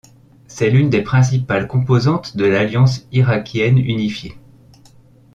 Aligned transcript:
C'est 0.47 0.71
l'une 0.71 0.89
des 0.89 1.03
principales 1.03 1.67
composantes 1.67 2.35
de 2.35 2.45
l'Alliance 2.45 3.07
irakienne 3.11 3.77
unifiée. 3.77 4.35